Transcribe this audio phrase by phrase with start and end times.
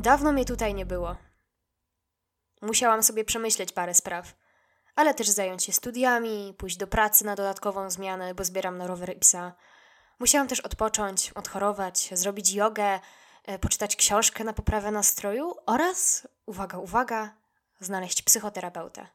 [0.00, 1.16] Dawno mnie tutaj nie było.
[2.62, 4.34] Musiałam sobie przemyśleć parę spraw,
[4.96, 9.16] ale też zająć się studiami, pójść do pracy na dodatkową zmianę, bo zbieram na rower
[9.16, 9.52] i psa.
[10.18, 13.00] Musiałam też odpocząć, odchorować, zrobić jogę,
[13.44, 17.34] e, poczytać książkę na poprawę nastroju oraz, uwaga, uwaga,
[17.80, 19.06] znaleźć psychoterapeutę.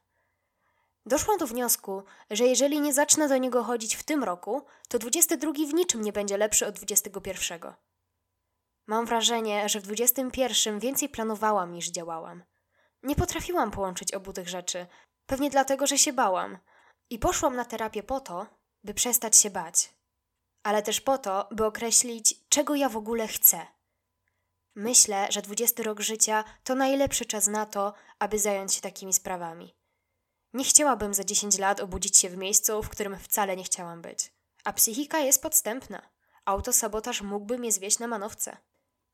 [1.06, 5.52] Doszłam do wniosku, że jeżeli nie zacznę do niego chodzić w tym roku, to 22
[5.52, 7.85] w niczym nie będzie lepszy od 21.
[8.86, 12.44] Mam wrażenie, że w 21 więcej planowałam niż działałam.
[13.02, 14.86] Nie potrafiłam połączyć obu tych rzeczy,
[15.26, 16.58] pewnie dlatego, że się bałam.
[17.10, 18.46] I poszłam na terapię po to,
[18.84, 19.94] by przestać się bać,
[20.62, 23.66] ale też po to, by określić, czego ja w ogóle chcę.
[24.74, 29.76] Myślę, że 20 rok życia to najlepszy czas na to, aby zająć się takimi sprawami.
[30.52, 34.32] Nie chciałabym za 10 lat obudzić się w miejscu, w którym wcale nie chciałam być.
[34.64, 36.02] A psychika jest podstępna.
[36.44, 38.56] Autosabotaż mógłby mnie zwieść na manowce.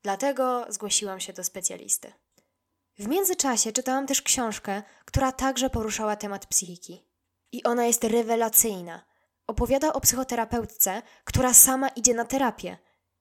[0.03, 2.13] Dlatego zgłosiłam się do specjalisty.
[2.99, 7.07] W międzyczasie czytałam też książkę, która także poruszała temat psychiki.
[7.53, 9.05] I ona jest rewelacyjna.
[9.47, 12.79] Opowiada o psychoterapeutce, która sama idzie na terapię.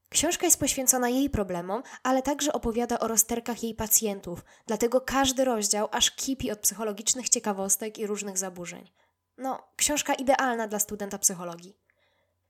[0.09, 5.88] Książka jest poświęcona jej problemom, ale także opowiada o rozterkach jej pacjentów, dlatego każdy rozdział
[5.91, 8.91] aż kipi od psychologicznych ciekawostek i różnych zaburzeń.
[9.38, 11.77] No, książka idealna dla studenta psychologii.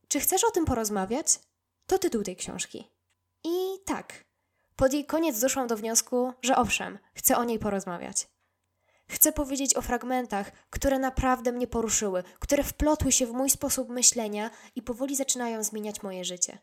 [0.07, 1.39] Czy chcesz o tym porozmawiać?
[1.87, 3.00] To tytuł tej książki.
[3.43, 4.25] I tak,
[4.75, 8.27] pod jej koniec doszłam do wniosku, że owszem, chcę o niej porozmawiać.
[9.07, 14.49] Chcę powiedzieć o fragmentach, które naprawdę mnie poruszyły, które wplotły się w mój sposób myślenia
[14.75, 16.57] i powoli zaczynają zmieniać moje życie.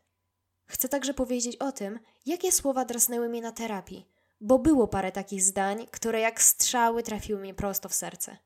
[0.67, 4.09] Chcę także powiedzieć o tym, jakie słowa drasnęły mnie na terapii,
[4.41, 8.37] bo było parę takich zdań, które jak strzały trafiły mnie prosto w serce.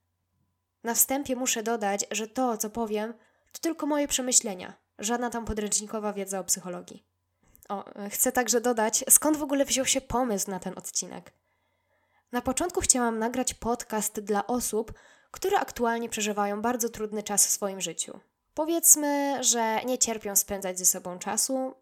[0.85, 3.15] Na wstępie muszę dodać, że to, co powiem,
[3.53, 7.12] to tylko moje przemyślenia, żadna tam podręcznikowa wiedza o psychologii.
[7.69, 11.33] O, chcę także dodać, skąd w ogóle wziął się pomysł na ten odcinek.
[12.33, 14.93] Na początku chciałam nagrać podcast dla osób,
[15.31, 18.21] które aktualnie przeżywają bardzo trudny czas w swoim życiu.
[18.55, 21.75] Powiedzmy, że nie cierpią spędzać ze sobą czasu,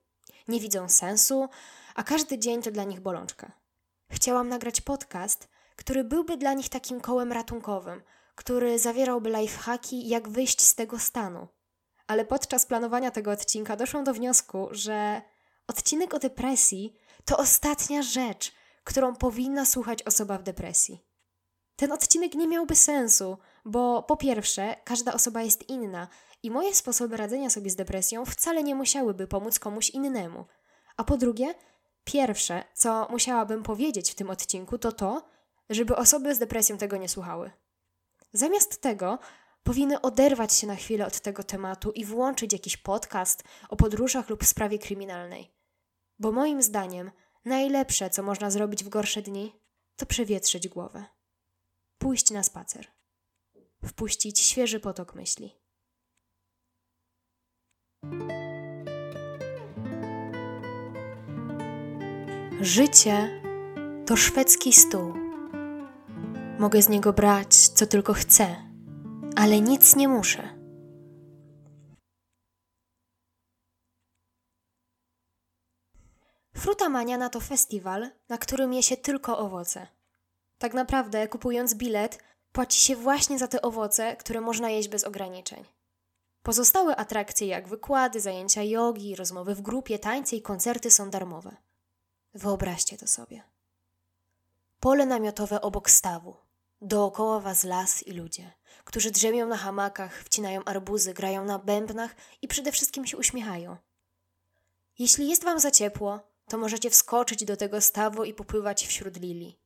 [0.48, 1.48] nie widzą sensu,
[1.94, 3.52] a każdy dzień to dla nich bolączka.
[4.10, 8.02] Chciałam nagrać podcast, który byłby dla nich takim kołem ratunkowym,
[8.34, 11.48] który zawierałby lifehacki, jak wyjść z tego stanu.
[12.06, 15.22] Ale podczas planowania tego odcinka doszłam do wniosku, że
[15.70, 16.94] Odcinek o depresji
[17.24, 18.52] to ostatnia rzecz,
[18.84, 21.00] którą powinna słuchać osoba w depresji.
[21.76, 26.08] Ten odcinek nie miałby sensu, bo po pierwsze, każda osoba jest inna
[26.42, 30.44] i moje sposoby radzenia sobie z depresją wcale nie musiałyby pomóc komuś innemu.
[30.96, 31.54] A po drugie,
[32.04, 35.28] pierwsze, co musiałabym powiedzieć w tym odcinku, to to,
[35.68, 37.50] żeby osoby z depresją tego nie słuchały.
[38.32, 39.18] Zamiast tego,
[39.62, 44.44] powinny oderwać się na chwilę od tego tematu i włączyć jakiś podcast o podróżach lub
[44.44, 45.59] sprawie kryminalnej.
[46.20, 47.10] Bo moim zdaniem
[47.44, 49.60] najlepsze, co można zrobić w gorsze dni,
[49.96, 51.04] to przewietrzyć głowę.
[51.98, 52.86] Pójść na spacer.
[53.84, 55.60] Wpuścić świeży potok myśli.
[62.60, 63.42] Życie
[64.06, 65.14] to szwedzki stół.
[66.58, 68.56] Mogę z niego brać, co tylko chcę,
[69.36, 70.59] ale nic nie muszę.
[76.90, 79.86] Maniana to festiwal, na którym je się tylko owoce.
[80.58, 82.18] Tak naprawdę, kupując bilet,
[82.52, 85.64] płaci się właśnie za te owoce, które można jeść bez ograniczeń.
[86.42, 91.56] Pozostałe atrakcje, jak wykłady, zajęcia jogi, rozmowy w grupie, tańce i koncerty są darmowe.
[92.34, 93.42] Wyobraźcie to sobie.
[94.80, 96.36] Pole namiotowe obok stawu.
[96.82, 98.52] Dookoła was las i ludzie,
[98.84, 103.76] którzy drzemią na hamakach, wcinają arbuzy, grają na bębnach i przede wszystkim się uśmiechają.
[104.98, 109.58] Jeśli jest wam za ciepło, to możecie wskoczyć do tego stawu i popływać wśród lilii.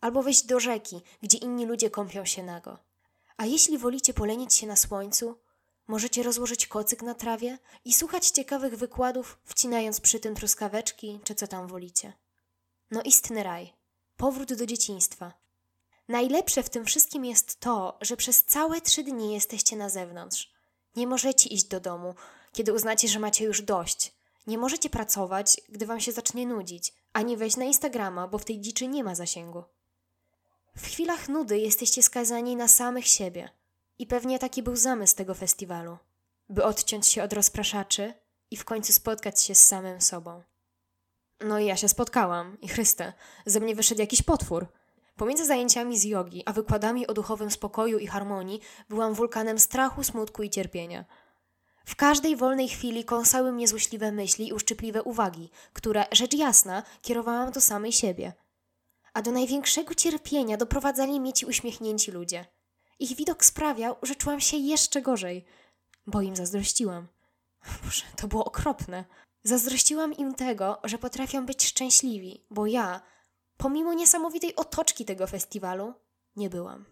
[0.00, 2.78] Albo wejść do rzeki, gdzie inni ludzie kąpią się nago.
[3.36, 5.38] A jeśli wolicie polenić się na słońcu,
[5.86, 11.46] możecie rozłożyć kocyk na trawie i słuchać ciekawych wykładów, wcinając przy tym truskaweczki, czy co
[11.46, 12.12] tam wolicie.
[12.90, 13.72] No istny raj.
[14.16, 15.32] Powrót do dzieciństwa.
[16.08, 20.52] Najlepsze w tym wszystkim jest to, że przez całe trzy dni jesteście na zewnątrz.
[20.96, 22.14] Nie możecie iść do domu,
[22.52, 24.12] kiedy uznacie, że macie już dość–
[24.46, 28.60] nie możecie pracować, gdy wam się zacznie nudzić, ani wejść na Instagrama, bo w tej
[28.60, 29.64] dziczy nie ma zasięgu.
[30.76, 33.50] W chwilach nudy jesteście skazani na samych siebie.
[33.98, 35.98] I pewnie taki był zamysł tego festiwalu,
[36.48, 38.14] by odciąć się od rozpraszaczy
[38.50, 40.42] i w końcu spotkać się z samym sobą.
[41.40, 43.12] No i ja się spotkałam i Chryste,
[43.46, 44.66] ze mnie wyszedł jakiś potwór.
[45.16, 50.42] Pomiędzy zajęciami z jogi, a wykładami o duchowym spokoju i harmonii byłam wulkanem strachu, smutku
[50.42, 51.04] i cierpienia–
[51.84, 57.52] w każdej wolnej chwili kąsały mnie złośliwe myśli i uszczypliwe uwagi, które, rzecz jasna, kierowałam
[57.52, 58.32] do samej siebie.
[59.14, 62.46] a do największego cierpienia doprowadzali mnie ci uśmiechnięci ludzie.
[62.98, 65.44] Ich widok sprawiał, że czułam się jeszcze gorzej,
[66.06, 67.08] bo im zazdrościłam.
[67.84, 69.04] Boże, to było okropne.
[69.44, 73.00] Zazdrościłam im tego, że potrafią być szczęśliwi, bo ja,
[73.56, 75.94] pomimo niesamowitej otoczki tego festiwalu,
[76.36, 76.84] nie byłam.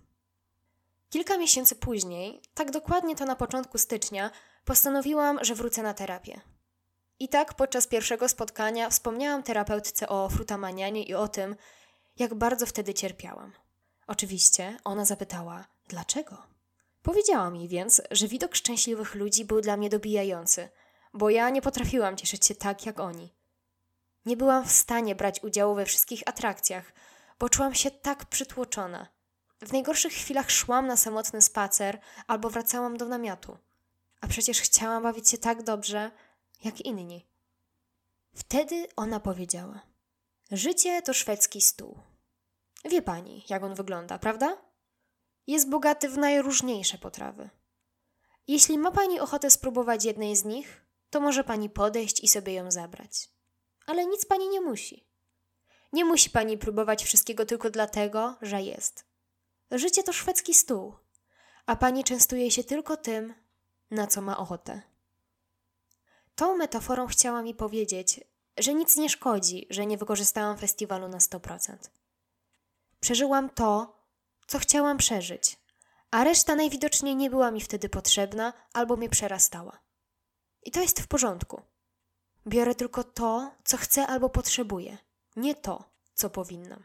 [1.11, 4.31] Kilka miesięcy później, tak dokładnie to na początku stycznia,
[4.65, 6.41] postanowiłam, że wrócę na terapię.
[7.19, 11.57] I tak podczas pierwszego spotkania wspomniałam terapeutce o frutamanianie i o tym,
[12.17, 13.53] jak bardzo wtedy cierpiałam.
[14.07, 16.43] Oczywiście ona zapytała, dlaczego?
[17.03, 20.69] Powiedziałam jej więc, że widok szczęśliwych ludzi był dla mnie dobijający,
[21.13, 23.35] bo ja nie potrafiłam cieszyć się tak jak oni.
[24.27, 26.93] Nie byłam w stanie brać udziału we wszystkich atrakcjach,
[27.39, 29.07] bo czułam się tak przytłoczona.
[29.63, 33.59] W najgorszych chwilach szłam na samotny spacer albo wracałam do namiotu.
[34.21, 36.11] A przecież chciałam bawić się tak dobrze,
[36.65, 37.27] jak inni.
[38.35, 39.81] Wtedy ona powiedziała:
[40.51, 41.99] Życie to szwedzki stół.
[42.85, 44.57] Wie pani, jak on wygląda, prawda?
[45.47, 47.51] Jest bogaty w najróżniejsze potrawy.
[48.49, 52.71] Jeśli ma pani ochotę spróbować jednej z nich, to może pani podejść i sobie ją
[52.71, 53.29] zabrać.
[53.87, 55.07] Ale nic pani nie musi.
[55.93, 59.05] Nie musi pani próbować wszystkiego tylko dlatego, że jest.
[59.71, 60.95] Życie to szwedzki stół,
[61.67, 63.35] a pani częstuje się tylko tym,
[63.91, 64.83] na co ma ochotę.
[66.35, 68.21] Tą metaforą chciała mi powiedzieć,
[68.59, 71.77] że nic nie szkodzi, że nie wykorzystałam festiwalu na 100%.
[73.01, 74.01] Przeżyłam to,
[74.47, 75.59] co chciałam przeżyć,
[76.11, 79.81] a reszta najwidoczniej nie była mi wtedy potrzebna albo mnie przerastała.
[80.63, 81.63] I to jest w porządku.
[82.47, 84.99] Biorę tylko to, co chcę albo potrzebuję,
[85.37, 85.85] nie to,
[86.15, 86.85] co powinnam.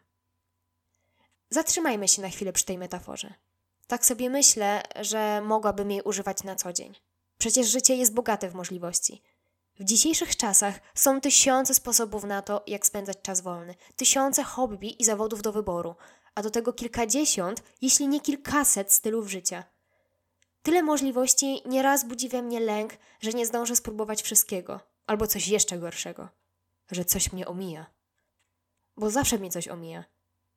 [1.50, 3.34] Zatrzymajmy się na chwilę przy tej metaforze.
[3.88, 6.96] Tak sobie myślę, że mogłabym jej używać na co dzień.
[7.38, 9.22] Przecież życie jest bogate w możliwości.
[9.80, 15.06] W dzisiejszych czasach są tysiące sposobów na to, jak spędzać czas wolny, tysiące hobby i
[15.06, 15.96] zawodów do wyboru,
[16.36, 19.64] a do tego kilkadziesiąt, jeśli nie kilkaset stylów życia.
[20.62, 25.80] Tyle możliwości nieraz budzi we mnie lęk, że nie zdążę spróbować wszystkiego, albo coś jeszcze
[25.80, 26.30] gorszego,
[26.92, 27.86] że coś mnie omija.
[28.98, 30.04] Bo zawsze mnie coś omija.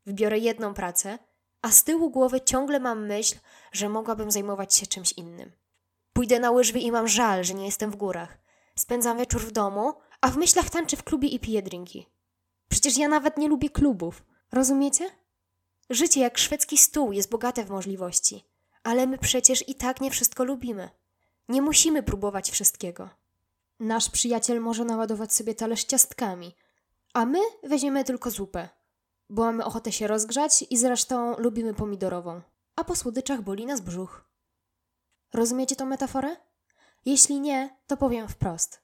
[0.07, 1.19] Wybiorę jedną pracę,
[1.63, 3.37] a z tyłu głowy ciągle mam myśl,
[3.73, 5.53] że mogłabym zajmować się czymś innym.
[6.13, 8.39] Pójdę na łyżwy i mam żal, że nie jestem w górach.
[8.77, 12.07] Spędzam wieczór w domu, a w myślach tańczę w klubie i piję drinki.
[12.69, 14.25] Przecież ja nawet nie lubię klubów.
[14.53, 15.11] Rozumiecie?
[15.91, 18.45] Życie jak szwedzki stół jest bogate w możliwości,
[18.83, 20.91] ale my przecież i tak nie wszystko lubimy.
[21.49, 23.11] Nie musimy próbować wszystkiego.
[23.81, 26.55] Nasz przyjaciel może naładować sobie talerz ciastkami,
[27.15, 28.69] a my weźmiemy tylko zupę,
[29.31, 32.43] bo mamy ochotę się rozgrzać i zresztą lubimy pomidorową,
[32.77, 34.25] a po słodyczach boli nas brzuch.
[35.33, 36.37] Rozumiecie tą metaforę?
[37.05, 38.81] Jeśli nie, to powiem wprost.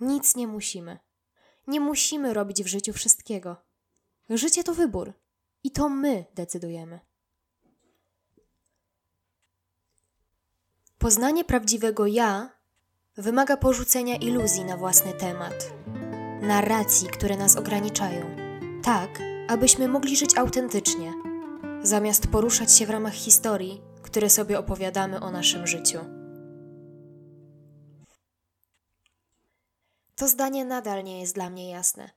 [0.00, 0.98] Nic nie musimy.
[1.66, 3.56] Nie musimy robić w życiu wszystkiego.
[4.30, 5.12] Życie to wybór
[5.64, 7.00] i to my decydujemy.
[10.98, 12.50] Poznanie prawdziwego ja
[13.16, 15.72] wymaga porzucenia iluzji na własny temat,
[16.42, 18.36] narracji, które nas ograniczają,
[18.82, 21.12] tak, abyśmy mogli żyć autentycznie,
[21.82, 25.98] zamiast poruszać się w ramach historii, które sobie opowiadamy o naszym życiu.
[30.16, 32.10] To zdanie nadal nie jest dla mnie jasne,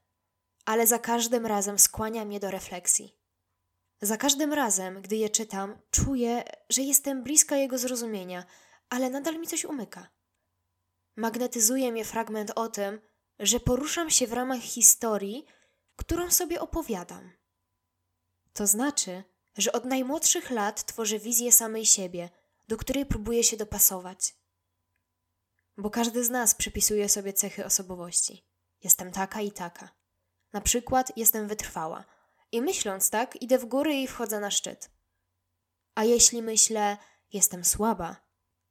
[0.65, 3.15] ale za każdym razem skłania mnie do refleksji.
[4.01, 8.46] Za każdym razem, gdy je czytam, czuję, że jestem bliska jego zrozumienia,
[8.89, 10.08] ale nadal mi coś umyka.
[11.15, 13.00] Magnetyzuje mnie fragment o tym,
[13.39, 15.46] że poruszam się w ramach historii,
[15.96, 17.32] którą sobie opowiadam.
[18.54, 19.24] To znaczy,
[19.58, 22.30] że od najmłodszych lat tworzę wizję samej siebie,
[22.68, 24.36] do której próbuję się dopasować.
[25.78, 28.46] Bo każdy z nas przypisuje sobie cechy osobowości.
[28.84, 29.90] Jestem taka i taka.
[30.54, 32.06] Na przykład jestem wytrwała
[32.52, 34.90] i myśląc tak, idę w góry i wchodzę na szczyt.
[35.96, 36.98] A jeśli myślę,
[37.34, 38.16] jestem słaba,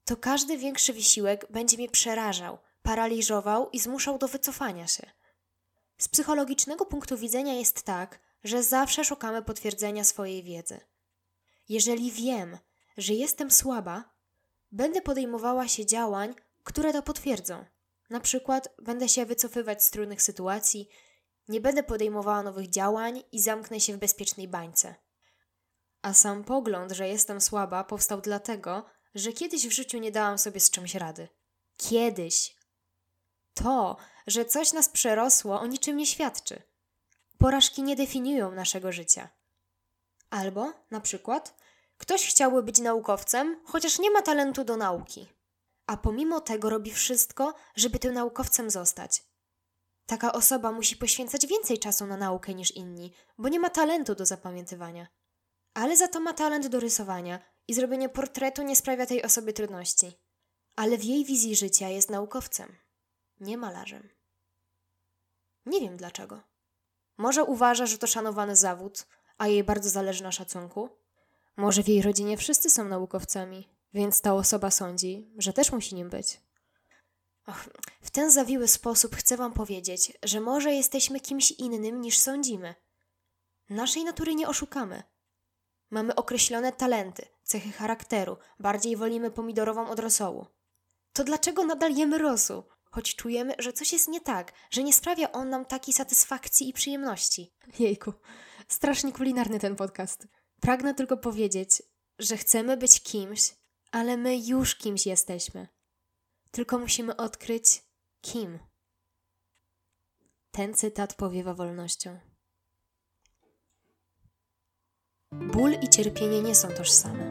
[0.05, 5.11] to każdy większy wysiłek będzie mnie przerażał, paraliżował i zmuszał do wycofania się.
[6.05, 10.81] Z psychologicznego punktu widzenia jest tak, że zawsze szukamy potwierdzenia swojej wiedzy.
[11.69, 12.59] Jeżeli wiem,
[12.97, 14.15] że jestem słaba,
[14.73, 16.35] będę podejmowała się działań,
[16.65, 17.65] które to potwierdzą.
[18.11, 20.89] Na przykład będę się wycofywać z trudnych sytuacji,
[21.49, 24.95] nie będę podejmowała nowych działań i zamknę się w bezpiecznej bańce.
[26.03, 28.85] A sam pogląd, że jestem słaba, powstał dlatego,
[29.15, 31.29] że kiedyś w życiu nie dałam sobie z czymś rady.
[31.77, 32.64] Kiedyś.
[33.55, 33.97] To,
[34.27, 36.63] że coś nas przerosło, o niczym nie świadczy.
[37.39, 39.29] Porażki nie definiują naszego życia.
[40.31, 41.55] Albo, na przykład,
[41.99, 45.29] ktoś chciałby być naukowcem, chociaż nie ma talentu do nauki,
[45.87, 49.23] a pomimo tego robi wszystko, żeby tym naukowcem zostać.
[50.07, 54.27] Taka osoba musi poświęcać więcej czasu na naukę niż inni, bo nie ma talentu do
[54.27, 55.07] zapamiętywania.
[55.75, 60.13] Ale za to ma talent do rysowania i zrobienie portretu nie sprawia tej osobie trudności.
[60.77, 62.77] Ale w jej wizji życia jest naukowcem,
[63.41, 64.09] nie malarzem.
[65.67, 66.43] Nie wiem dlaczego.
[67.17, 69.07] Może uważa, że to szanowany zawód,
[69.39, 70.89] a jej bardzo zależy na szacunku?
[71.57, 76.11] Może w jej rodzinie wszyscy są naukowcami, więc ta osoba sądzi, że też musi nim
[76.11, 76.41] być.
[77.47, 77.69] Och,
[78.03, 82.75] w ten zawiły sposób chcę Wam powiedzieć, że może jesteśmy kimś innym niż sądzimy.
[83.71, 85.03] Naszej natury nie oszukamy.
[85.91, 90.47] Mamy określone talenty, cechy charakteru, bardziej wolimy pomidorową od rosołu.
[91.13, 92.63] To dlaczego nadal jemy rosół?
[92.95, 96.73] Choć czujemy, że coś jest nie tak, że nie sprawia on nam takiej satysfakcji i
[96.73, 97.55] przyjemności.
[97.79, 98.13] Jejku,
[98.69, 100.29] strasznie kulinarny ten podcast.
[100.61, 101.83] Pragnę tylko powiedzieć,
[102.19, 103.55] że chcemy być kimś,
[103.93, 105.69] ale my już kimś jesteśmy.
[106.51, 107.83] Tylko musimy odkryć
[108.21, 108.59] kim.
[110.51, 112.21] Ten cytat powiewa wolnością.
[115.33, 117.31] Ból i cierpienie nie są tożsame.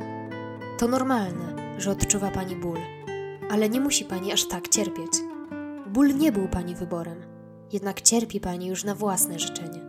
[0.79, 2.79] To normalne, że odczuwa pani ból,
[3.49, 5.32] ale nie musi pani aż tak cierpieć.
[5.93, 7.25] Ból nie był pani wyborem,
[7.71, 9.81] jednak cierpi pani już na własne życzenie.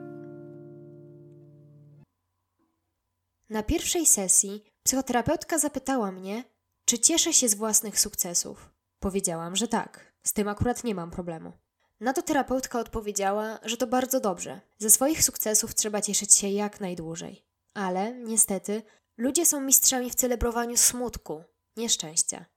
[3.51, 6.45] Na pierwszej sesji psychoterapeutka zapytała mnie,
[6.85, 8.71] czy cieszę się z własnych sukcesów.
[8.99, 11.53] Powiedziałam, że tak, z tym akurat nie mam problemu.
[12.01, 14.61] Na to terapeutka odpowiedziała, że to bardzo dobrze.
[14.79, 17.47] Ze swoich sukcesów trzeba cieszyć się jak najdłużej.
[17.75, 18.83] Ale, niestety,
[19.17, 21.45] ludzie są mistrzami w celebrowaniu smutku,
[21.77, 22.54] nieszczęścia.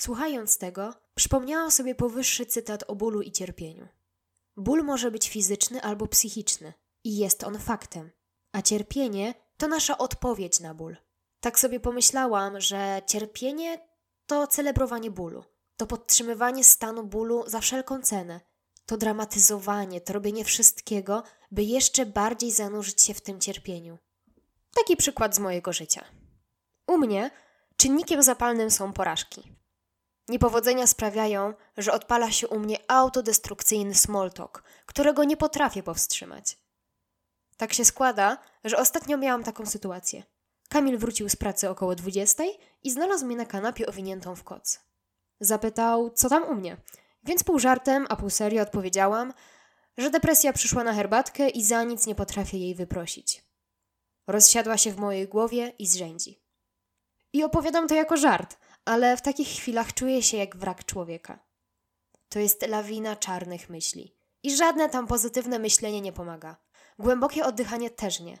[0.00, 3.88] Słuchając tego, przypomniałam sobie powyższy cytat o bólu i cierpieniu.
[4.56, 6.72] Ból może być fizyczny albo psychiczny
[7.04, 8.10] i jest on faktem,
[8.52, 10.96] a cierpienie to nasza odpowiedź na ból.
[11.40, 13.88] Tak sobie pomyślałam, że cierpienie
[14.26, 15.44] to celebrowanie bólu,
[15.76, 18.40] to podtrzymywanie stanu bólu za wszelką cenę,
[18.86, 23.98] to dramatyzowanie, to robienie wszystkiego, by jeszcze bardziej zanurzyć się w tym cierpieniu.
[24.74, 26.04] Taki przykład z mojego życia.
[26.86, 27.30] U mnie
[27.76, 29.56] czynnikiem zapalnym są porażki.
[30.28, 36.58] Niepowodzenia sprawiają, że odpala się u mnie autodestrukcyjny smalltalk, którego nie potrafię powstrzymać.
[37.56, 40.22] Tak się składa, że ostatnio miałam taką sytuację.
[40.68, 42.44] Kamil wrócił z pracy około 20
[42.82, 44.80] i znalazł mnie na kanapie owiniętą w koc.
[45.40, 46.76] Zapytał, co tam u mnie,
[47.24, 49.32] więc pół żartem, a pół serio odpowiedziałam,
[49.98, 53.44] że depresja przyszła na herbatkę i za nic nie potrafię jej wyprosić.
[54.26, 56.40] Rozsiadła się w mojej głowie i zrzędzi.
[57.32, 58.56] I opowiadam to jako żart,
[58.86, 61.38] ale w takich chwilach czuję się jak wrak człowieka.
[62.28, 64.16] To jest lawina czarnych myśli.
[64.42, 66.56] I żadne tam pozytywne myślenie nie pomaga.
[66.98, 68.38] Głębokie oddychanie też nie.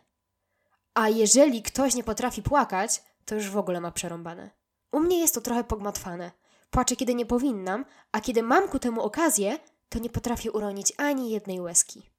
[0.94, 4.50] A jeżeli ktoś nie potrafi płakać, to już w ogóle ma przerąbane.
[4.92, 6.32] U mnie jest to trochę pogmatwane.
[6.70, 11.30] Płaczę, kiedy nie powinnam, a kiedy mam ku temu okazję, to nie potrafię uronić ani
[11.30, 12.10] jednej łezki.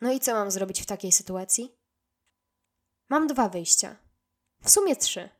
[0.00, 1.78] No i co mam zrobić w takiej sytuacji?
[3.08, 3.96] Mam dwa wyjścia.
[4.62, 5.35] W sumie trzy.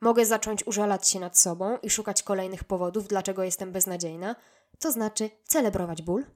[0.00, 4.36] Mogę zacząć użalać się nad sobą i szukać kolejnych powodów, dlaczego jestem beznadziejna,
[4.78, 6.26] to znaczy celebrować ból.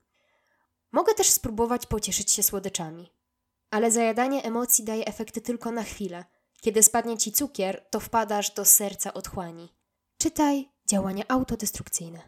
[0.92, 3.12] Mogę też spróbować pocieszyć się słodyczami.
[3.70, 6.24] Ale zajadanie emocji daje efekty tylko na chwilę.
[6.60, 9.72] Kiedy spadnie ci cukier, to wpadasz do serca otchłani.
[10.18, 12.22] Czytaj działania autodestrukcyjne.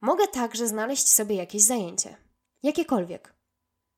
[0.00, 2.16] Mogę także znaleźć sobie jakieś zajęcie.
[2.62, 3.34] Jakiekolwiek.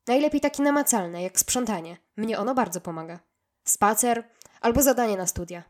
[0.07, 1.97] Najlepiej takie namacalne, jak sprzątanie.
[2.15, 3.19] Mnie ono bardzo pomaga.
[3.63, 4.29] Spacer
[4.61, 5.63] albo zadanie na studia.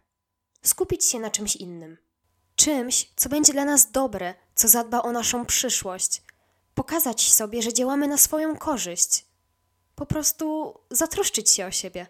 [0.62, 1.98] Skupić się na czymś innym.
[2.56, 6.24] Czymś, co będzie dla nas dobre, co zadba o naszą przyszłość.
[6.76, 9.26] Pokazać sobie, że działamy na swoją korzyść.
[9.96, 12.08] Po prostu zatroszczyć się o siebie.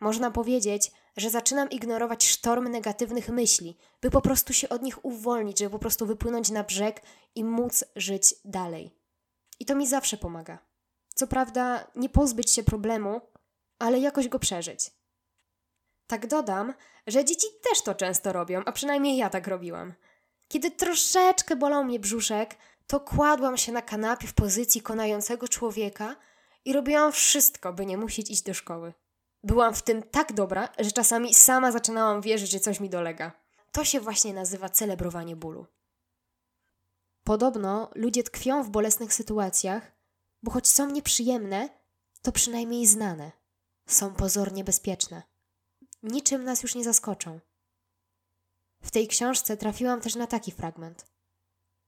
[0.00, 5.58] Można powiedzieć, że zaczynam ignorować sztorm negatywnych myśli, by po prostu się od nich uwolnić,
[5.58, 7.02] żeby po prostu wypłynąć na brzeg
[7.34, 8.96] i móc żyć dalej.
[9.60, 10.58] I to mi zawsze pomaga.
[11.14, 13.20] Co prawda, nie pozbyć się problemu,
[13.78, 14.90] ale jakoś go przeżyć.
[16.12, 16.74] Tak dodam,
[17.06, 19.94] że dzieci też to często robią, a przynajmniej ja tak robiłam.
[20.48, 26.16] Kiedy troszeczkę bolał mnie brzuszek, to kładłam się na kanapie w pozycji konającego człowieka
[26.64, 28.92] i robiłam wszystko, by nie musieć iść do szkoły.
[29.44, 33.32] Byłam w tym tak dobra, że czasami sama zaczynałam wierzyć, że coś mi dolega.
[33.72, 35.66] To się właśnie nazywa celebrowanie bólu.
[37.24, 39.92] Podobno ludzie tkwią w bolesnych sytuacjach,
[40.42, 41.68] bo choć są nieprzyjemne,
[42.22, 43.32] to przynajmniej znane.
[43.86, 45.31] Są pozornie bezpieczne.
[46.02, 47.40] Niczym nas już nie zaskoczą.
[48.82, 51.06] W tej książce trafiłam też na taki fragment.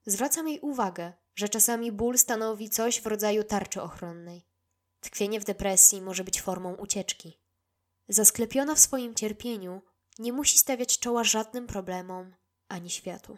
[0.05, 4.45] Zwracam jej uwagę, że czasami ból stanowi coś w rodzaju tarczy ochronnej.
[4.99, 7.39] Tkwienie w depresji może być formą ucieczki.
[8.09, 9.81] Zasklepiona w swoim cierpieniu,
[10.19, 12.35] nie musi stawiać czoła żadnym problemom
[12.67, 13.37] ani światu.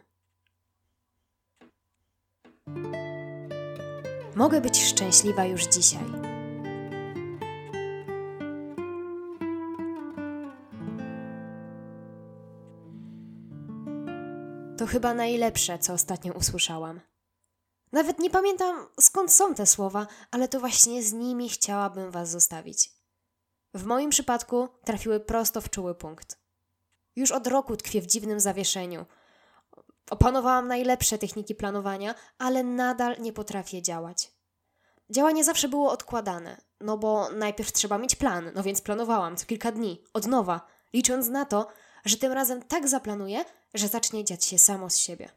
[4.37, 6.36] mogę być szczęśliwa już dzisiaj.
[14.77, 17.01] To chyba najlepsze, co ostatnio usłyszałam.
[17.91, 22.91] Nawet nie pamiętam skąd są te słowa, ale to właśnie z nimi chciałabym Was zostawić.
[23.73, 26.37] W moim przypadku trafiły prosto w czuły punkt.
[27.15, 29.05] Już od roku tkwię w dziwnym zawieszeniu.
[30.09, 34.31] Opanowałam najlepsze techniki planowania, ale nadal nie potrafię działać.
[35.09, 39.71] Działanie zawsze było odkładane, no bo najpierw trzeba mieć plan, no więc planowałam co kilka
[39.71, 40.61] dni, od nowa,
[40.93, 41.67] licząc na to,
[42.05, 45.29] że tym razem tak zaplanuję, że zacznie dziać się samo z siebie.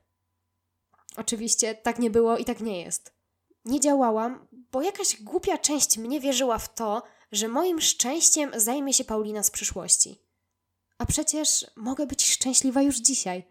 [1.16, 3.12] Oczywiście tak nie było i tak nie jest.
[3.64, 9.04] Nie działałam, bo jakaś głupia część mnie wierzyła w to, że moim szczęściem zajmie się
[9.04, 10.18] Paulina z przyszłości.
[10.98, 13.44] A przecież mogę być szczęśliwa już dzisiaj.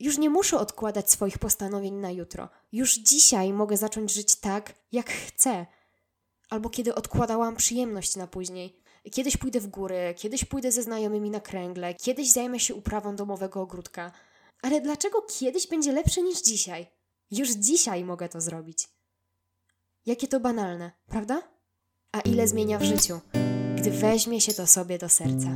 [0.00, 2.48] Już nie muszę odkładać swoich postanowień na jutro.
[2.72, 5.66] Już dzisiaj mogę zacząć żyć tak, jak chcę.
[6.50, 8.79] Albo kiedy odkładałam przyjemność na później.
[9.12, 13.60] Kiedyś pójdę w góry, kiedyś pójdę ze znajomymi na kręgle, kiedyś zajmę się uprawą domowego
[13.60, 14.12] ogródka.
[14.62, 16.86] Ale dlaczego kiedyś będzie lepsze niż dzisiaj?
[17.30, 18.88] Już dzisiaj mogę to zrobić.
[20.06, 21.42] Jakie to banalne, prawda?
[22.12, 23.20] A ile zmienia w życiu,
[23.76, 25.48] gdy weźmie się to sobie do serca.